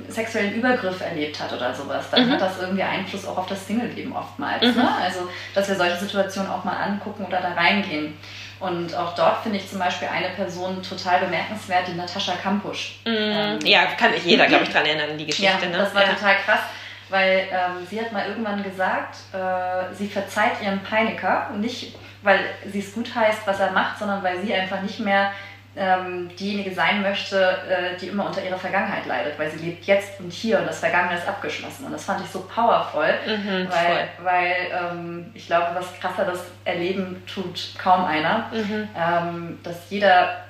[0.08, 2.34] sexuellen Übergriff erlebt hat oder sowas, dann mhm.
[2.34, 4.64] hat das irgendwie Einfluss auch auf das Single-Leben oftmals.
[4.64, 4.82] Mhm.
[4.82, 4.90] Ne?
[5.02, 8.18] Also, dass wir solche Situationen auch mal angucken oder da reingehen.
[8.62, 13.00] Und auch dort finde ich zum Beispiel eine Person total bemerkenswert, die Natascha Kampusch.
[13.06, 15.66] Mm, ähm, ja, kann sich jeder, glaube ich, daran erinnern, die Geschichte.
[15.66, 15.78] Ja, ne?
[15.78, 16.14] das war ja.
[16.14, 16.60] total krass,
[17.10, 22.40] weil ähm, sie hat mal irgendwann gesagt, äh, sie verzeiht ihrem Peiniger, nicht weil
[22.72, 25.32] sie es gut heißt, was er macht, sondern weil sie einfach nicht mehr
[25.76, 30.20] ähm, diejenige sein möchte, äh, die immer unter ihrer Vergangenheit leidet, weil sie lebt jetzt
[30.20, 31.86] und hier und das Vergangene ist abgeschlossen.
[31.86, 36.46] Und das fand ich so powerful, mhm, weil, weil ähm, ich glaube, was krasser das
[36.66, 38.90] Erleben tut kaum einer, mhm.
[38.98, 40.44] ähm, dass jeder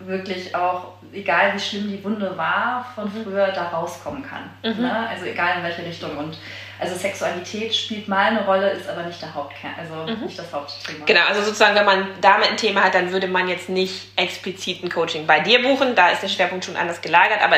[0.00, 3.24] wirklich auch, egal wie schlimm die Wunde war, von mhm.
[3.24, 4.50] früher da rauskommen kann.
[4.62, 4.82] Mhm.
[4.82, 5.08] Ne?
[5.08, 6.16] Also egal in welche Richtung.
[6.16, 6.36] Und
[6.80, 10.26] also Sexualität spielt mal eine Rolle, ist aber nicht der Hauptkern, also mhm.
[10.26, 11.04] nicht das Hauptthema.
[11.06, 14.84] Genau, also sozusagen, wenn man damit ein Thema hat, dann würde man jetzt nicht explizit
[14.84, 15.96] ein Coaching bei dir buchen.
[15.96, 17.56] Da ist der Schwerpunkt schon anders gelagert, aber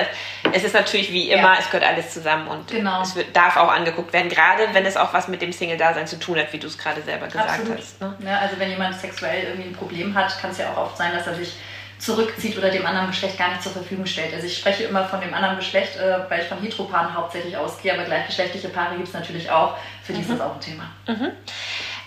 [0.53, 1.57] es ist natürlich wie immer, ja.
[1.59, 3.03] es gehört alles zusammen und genau.
[3.03, 6.19] es wird, darf auch angeguckt werden, gerade wenn es auch was mit dem Single-Dasein zu
[6.19, 7.79] tun hat, wie du es gerade selber gesagt Absolut.
[7.79, 8.01] hast.
[8.01, 8.15] Ne?
[8.25, 11.13] Ja, also wenn jemand sexuell irgendwie ein Problem hat, kann es ja auch oft sein,
[11.13, 11.53] dass er sich
[12.01, 14.33] zurückzieht oder dem anderen Geschlecht gar nicht zur Verfügung stellt.
[14.33, 17.93] Also ich spreche immer von dem anderen Geschlecht, äh, weil ich von Heteropaaren hauptsächlich ausgehe,
[17.93, 19.77] aber gleichgeschlechtliche Paare gibt es natürlich auch.
[20.03, 20.25] Für die mhm.
[20.25, 20.91] ist das auch ein Thema.
[21.07, 21.31] Mhm.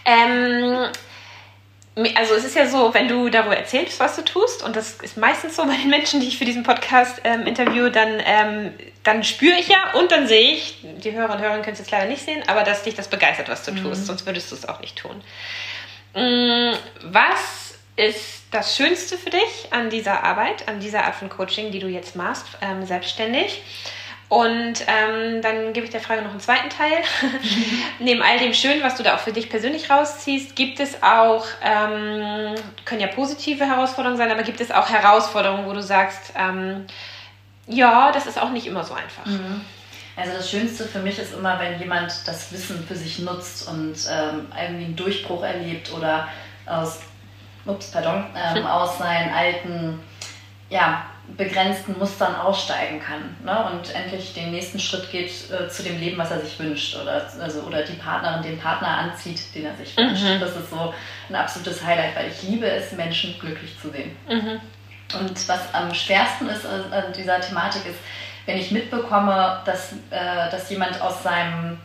[0.05, 0.87] Ähm,
[2.15, 5.15] also es ist ja so, wenn du darüber erzählst, was du tust, und das ist
[5.15, 9.23] meistens so bei den Menschen, die ich für diesen Podcast ähm, interviewe, dann, ähm, dann
[9.23, 12.07] spüre ich ja und dann sehe ich, die Hörer und Hörer können es jetzt leider
[12.07, 13.83] nicht sehen, aber dass dich das begeistert, was du mhm.
[13.83, 15.21] tust, sonst würdest du es auch nicht tun.
[16.15, 17.62] Mm, was
[17.95, 21.87] ist das Schönste für dich an dieser Arbeit, an dieser Art von Coaching, die du
[21.87, 23.61] jetzt machst, ähm, selbstständig?
[24.29, 27.03] Und ähm, dann gebe ich der Frage noch einen zweiten Teil.
[27.99, 31.45] Neben all dem Schönen, was du da auch für dich persönlich rausziehst, gibt es auch,
[31.61, 36.87] ähm, können ja positive Herausforderungen sein, aber gibt es auch Herausforderungen, wo du sagst, ähm,
[37.67, 39.25] ja, das ist auch nicht immer so einfach.
[39.25, 39.61] Mhm.
[40.15, 43.95] Also das Schönste für mich ist immer, wenn jemand das Wissen für sich nutzt und
[44.09, 46.27] ähm, irgendwie einen Durchbruch erlebt oder
[46.65, 47.01] aus
[47.65, 49.99] ups, pardon, ähm, aus seinen alten,
[50.69, 51.05] ja,
[51.37, 53.71] begrenzten Mustern aussteigen kann ne?
[53.71, 57.25] und endlich den nächsten Schritt geht äh, zu dem Leben, was er sich wünscht oder,
[57.39, 60.23] also, oder die Partnerin den Partner anzieht, den er sich wünscht.
[60.23, 60.39] Mhm.
[60.41, 60.93] Das ist so
[61.29, 64.15] ein absolutes Highlight, weil ich liebe es, Menschen glücklich zu sehen.
[64.27, 64.59] Mhm.
[65.17, 67.99] Und was am schwersten ist an dieser Thematik ist,
[68.45, 71.77] wenn ich mitbekomme, dass, äh, dass jemand aus seinem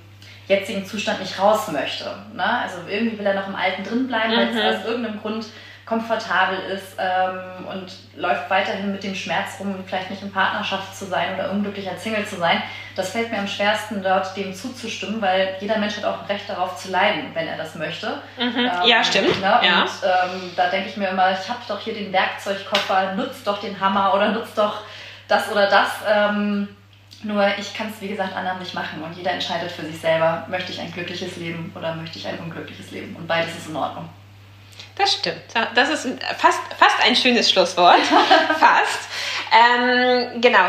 [0.49, 2.07] jetzigen Zustand nicht raus möchte.
[2.35, 2.45] Ne?
[2.45, 4.37] Also irgendwie will er noch im Alten drin bleiben, mhm.
[4.37, 5.47] weil es aus irgendeinem Grund
[5.89, 11.07] komfortabel ist ähm, und läuft weiterhin mit dem Schmerz rum, vielleicht nicht in Partnerschaft zu
[11.07, 12.63] sein oder unglücklicher Single zu sein.
[12.95, 16.47] Das fällt mir am schwersten, dort dem zuzustimmen, weil jeder Mensch hat auch ein Recht
[16.49, 18.21] darauf zu leiden, wenn er das möchte.
[18.37, 18.59] Mhm.
[18.59, 19.41] Ähm, ja, stimmt.
[19.41, 19.61] Ne?
[19.63, 19.83] Ja.
[19.83, 23.59] Und ähm, da denke ich mir immer, ich habe doch hier den Werkzeugkoffer, nutzt doch
[23.59, 24.83] den Hammer oder nutzt doch
[25.27, 25.89] das oder das.
[26.07, 26.69] Ähm,
[27.23, 30.47] nur ich kann es, wie gesagt, anderen nicht machen und jeder entscheidet für sich selber,
[30.49, 33.17] möchte ich ein glückliches Leben oder möchte ich ein unglückliches Leben.
[33.17, 34.09] Und beides ist in Ordnung.
[34.99, 35.41] Das stimmt.
[35.75, 36.09] Das ist
[36.39, 38.01] fast, fast ein schönes Schlusswort.
[38.59, 39.09] fast.
[39.53, 40.65] Ähm, genau.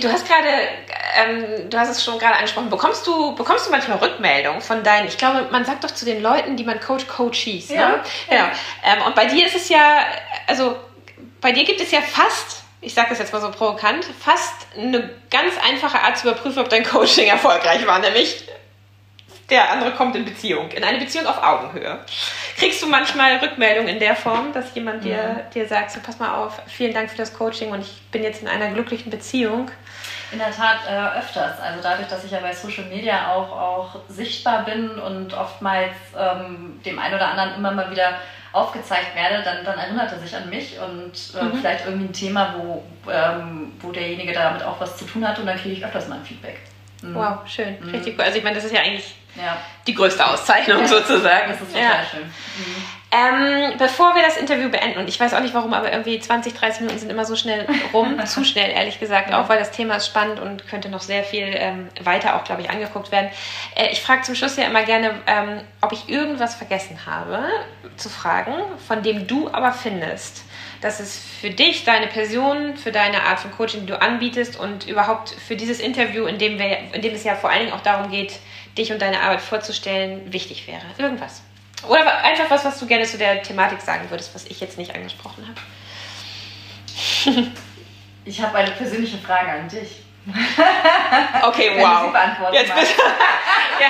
[0.00, 0.48] Du hast gerade,
[1.16, 5.06] ähm, du hast es schon gerade angesprochen, bekommst du, bekommst du manchmal Rückmeldungen von deinen,
[5.06, 7.70] ich glaube, man sagt doch zu den Leuten, die man coach, Coaches.
[7.70, 7.76] Ne?
[7.76, 8.04] Ja.
[8.28, 8.44] Genau.
[8.84, 10.04] Ähm, und bei dir ist es ja,
[10.46, 10.76] also
[11.40, 15.10] bei dir gibt es ja fast, ich sage das jetzt mal so provokant, fast eine
[15.30, 18.44] ganz einfache Art zu überprüfen, ob dein Coaching erfolgreich war, nämlich
[19.50, 21.98] der andere kommt in Beziehung, in eine Beziehung auf Augenhöhe.
[22.56, 25.34] Kriegst du manchmal Rückmeldungen in der Form, dass jemand dir, ja.
[25.54, 28.42] dir sagt, so pass mal auf, vielen Dank für das Coaching und ich bin jetzt
[28.42, 29.70] in einer glücklichen Beziehung?
[30.32, 31.60] In der Tat äh, öfters.
[31.60, 36.80] Also dadurch, dass ich ja bei Social Media auch, auch sichtbar bin und oftmals ähm,
[36.84, 38.18] dem einen oder anderen immer mal wieder
[38.52, 41.58] aufgezeigt werde, dann, dann erinnert er sich an mich und äh, mhm.
[41.58, 45.46] vielleicht irgendwie ein Thema, wo, ähm, wo derjenige damit auch was zu tun hat und
[45.46, 46.58] dann kriege ich öfters mal ein Feedback.
[47.02, 47.14] Mhm.
[47.14, 47.76] Wow, schön.
[47.80, 47.90] Mhm.
[47.90, 48.24] Richtig cool.
[48.24, 49.56] Also ich meine, das ist ja eigentlich ja.
[49.86, 50.88] die größte Auszeichnung ja.
[50.88, 51.50] sozusagen.
[51.50, 52.04] Das ist total ja.
[52.10, 52.24] schön.
[52.24, 52.84] Mhm.
[53.12, 56.54] Ähm, bevor wir das Interview beenden, und ich weiß auch nicht warum, aber irgendwie 20,
[56.54, 59.96] 30 Minuten sind immer so schnell rum, zu schnell ehrlich gesagt, auch weil das Thema
[59.96, 63.30] ist spannend und könnte noch sehr viel ähm, weiter auch, glaube ich, angeguckt werden.
[63.76, 67.44] Äh, ich frage zum Schluss ja immer gerne, ähm, ob ich irgendwas vergessen habe
[67.96, 68.54] zu fragen,
[68.86, 70.42] von dem du aber findest,
[70.80, 74.86] dass es für dich, deine Person, für deine Art von Coaching, die du anbietest und
[74.86, 77.82] überhaupt für dieses Interview, in dem, wir, in dem es ja vor allen Dingen auch
[77.82, 78.40] darum geht,
[78.76, 80.82] dich und deine Arbeit vorzustellen, wichtig wäre.
[80.98, 81.42] Irgendwas.
[81.88, 84.94] Oder einfach was, was du gerne zu der Thematik sagen würdest, was ich jetzt nicht
[84.94, 85.60] angesprochen habe.
[88.24, 90.02] ich habe eine persönliche Frage an dich.
[91.42, 92.12] Okay, wow.
[92.52, 92.94] Jetzt bist
[93.80, 93.86] ja,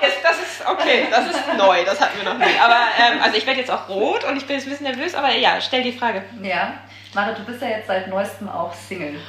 [0.00, 2.58] jetzt, das ist okay, das ist neu, das hatten wir noch nie.
[2.58, 5.14] Aber ähm, also ich werde jetzt auch rot und ich bin jetzt ein bisschen nervös,
[5.14, 6.22] aber ja, stell die Frage.
[6.42, 6.74] Ja,
[7.14, 9.20] Mara, du bist ja jetzt seit neuestem auch Single.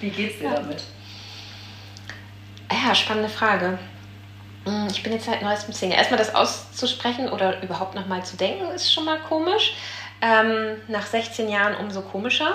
[0.00, 0.82] Wie geht's dir damit?
[2.70, 3.78] Ja, spannende Frage.
[4.64, 5.98] Hm, ich bin jetzt seit neuestem Single.
[5.98, 9.74] Erstmal das auszusprechen oder überhaupt nochmal zu denken, ist schon mal komisch.
[10.20, 12.54] Ähm, nach 16 Jahren umso komischer.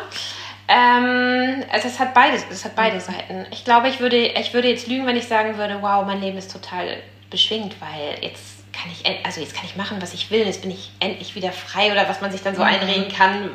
[0.68, 3.02] Ähm, also es hat beide, es hat beide mhm.
[3.02, 3.46] Seiten.
[3.52, 6.38] Ich glaube, ich würde, ich würde jetzt lügen, wenn ich sagen würde, wow, mein Leben
[6.38, 6.98] ist total
[7.30, 10.72] beschwingt, weil jetzt kann ich, also jetzt kann ich machen, was ich will, jetzt bin
[10.72, 12.68] ich endlich wieder frei oder was man sich dann so mhm.
[12.68, 13.50] einreden kann,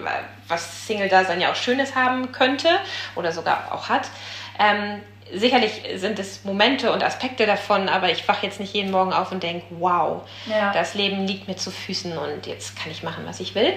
[0.49, 2.69] was Single-Dasein ja auch Schönes haben könnte
[3.15, 4.09] oder sogar auch hat.
[4.59, 5.01] Ähm,
[5.35, 9.33] sicherlich sind es Momente und Aspekte davon, aber ich wache jetzt nicht jeden Morgen auf
[9.33, 10.73] und denke, wow, ja.
[10.73, 13.75] das Leben liegt mir zu Füßen und jetzt kann ich machen, was ich will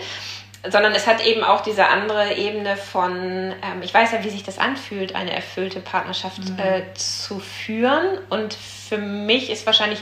[0.70, 4.43] sondern es hat eben auch diese andere Ebene von, ähm, ich weiß ja, wie sich
[4.43, 6.60] das anfühlt, eine erfüllte Partnerschaft mhm.
[6.60, 8.20] äh, zu führen.
[8.30, 10.00] Und für mich ist wahrscheinlich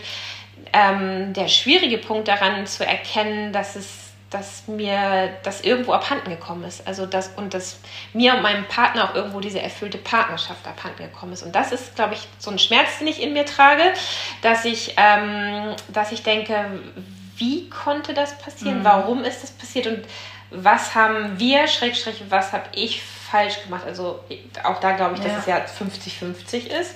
[0.73, 6.63] ähm, der schwierige Punkt daran zu erkennen, dass es dass mir das irgendwo abhanden gekommen
[6.63, 6.87] ist.
[6.87, 7.77] Also das und dass
[8.13, 11.43] mir und meinem Partner auch irgendwo diese erfüllte Partnerschaft abhanden gekommen ist.
[11.43, 13.83] Und das ist, glaube ich, so ein Schmerz, den ich in mir trage,
[14.41, 16.65] dass ich, ähm, dass ich denke,
[17.37, 18.79] wie konnte das passieren?
[18.79, 18.85] Mhm.
[18.85, 19.87] Warum ist das passiert?
[19.87, 20.05] Und
[20.51, 23.01] was haben wir, Schrägstrich, was habe ich
[23.35, 23.83] falsch gemacht?
[23.85, 24.23] Also
[24.63, 26.95] auch da glaube ich, dass es ja 50-50 ist.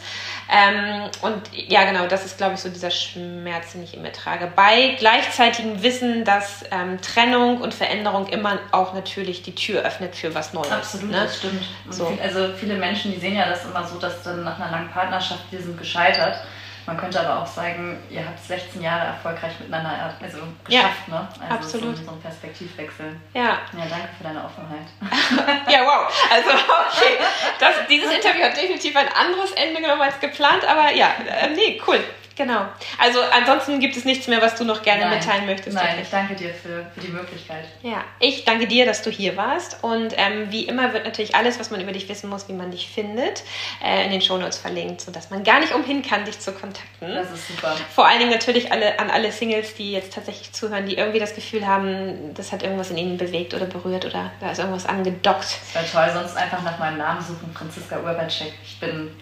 [0.50, 4.14] Ähm, und ja, genau, das ist, glaube ich, so dieser Schmerz, den ich in mir
[4.14, 4.52] trage.
[4.56, 10.34] Bei gleichzeitigem Wissen, dass ähm, Trennung und Veränderung immer auch natürlich die Tür öffnet für
[10.34, 10.72] was Neues.
[10.72, 11.24] Absolut, ne?
[11.24, 11.62] das stimmt.
[11.90, 12.18] So.
[12.24, 15.42] Also viele Menschen, die sehen ja das immer so, dass dann nach einer langen Partnerschaft,
[15.52, 16.42] wir sind gescheitert.
[16.90, 21.28] Man könnte aber auch sagen, ihr habt 16 Jahre erfolgreich miteinander also geschafft, ja, ne?
[21.40, 21.98] Also absolut.
[21.98, 23.16] So, so ein Perspektivwechsel.
[23.36, 23.44] Ja.
[23.44, 24.88] Ja, danke für deine Offenheit.
[25.72, 26.12] ja, wow.
[26.32, 27.20] Also, okay.
[27.60, 31.80] Das, dieses Interview hat definitiv ein anderes Ende genommen als geplant, aber ja, äh, nee,
[31.86, 32.04] cool.
[32.40, 32.62] Genau.
[32.98, 35.20] Also ansonsten gibt es nichts mehr, was du noch gerne Nein.
[35.20, 35.76] mitteilen möchtest.
[35.76, 37.66] Nein, ich danke dir für, für die Möglichkeit.
[37.84, 39.84] Ja, ich danke dir, dass du hier warst.
[39.84, 42.72] Und ähm, wie immer wird natürlich alles, was man über dich wissen muss, wie man
[42.72, 43.44] dich findet,
[43.84, 47.14] äh, in den Shownotes verlinkt, sodass man gar nicht umhin kann, dich zu kontakten.
[47.14, 47.76] Das ist super.
[47.94, 51.36] Vor allen Dingen natürlich alle, an alle Singles, die jetzt tatsächlich zuhören, die irgendwie das
[51.36, 55.58] Gefühl haben, das hat irgendwas in ihnen bewegt oder berührt oder da ist irgendwas angedockt.
[55.74, 58.54] Das wäre toll, sonst einfach nach meinem Namen suchen, Franziska Urbancheck.
[58.64, 59.14] Ich bin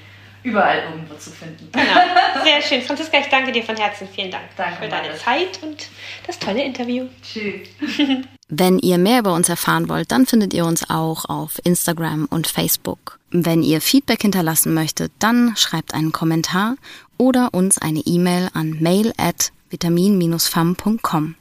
[0.47, 1.69] überall irgendwo zu finden.
[1.71, 2.43] Genau.
[2.43, 2.81] Sehr schön.
[2.81, 4.07] Franziska, ich danke dir von Herzen.
[4.07, 5.87] Vielen Dank danke, für deine Zeit und
[6.25, 7.07] das tolle Interview.
[7.21, 7.67] Tschüss.
[8.49, 12.47] Wenn ihr mehr über uns erfahren wollt, dann findet ihr uns auch auf Instagram und
[12.47, 13.19] Facebook.
[13.29, 16.75] Wenn ihr Feedback hinterlassen möchtet, dann schreibt einen Kommentar
[17.17, 21.35] oder uns eine E-Mail an mail at vitamin-fam.com.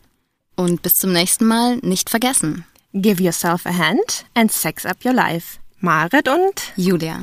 [0.57, 2.65] Und bis zum nächsten Mal nicht vergessen.
[2.93, 5.59] Give yourself a hand and sex up your life.
[5.79, 7.21] Marit und Julia.